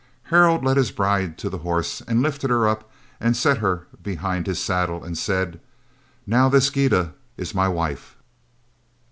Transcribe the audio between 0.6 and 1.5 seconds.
led his bride to